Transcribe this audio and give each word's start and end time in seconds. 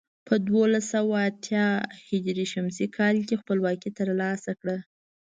په 0.27 0.35
دولس 0.51 0.85
سوه 0.93 1.17
اتيا 1.29 1.67
ه 2.05 2.07
ش 2.75 2.79
کې 3.27 3.35
خپلواکي 3.41 3.89
تر 3.99 4.07
لاسه 4.21 4.51
کړه. 4.59 4.77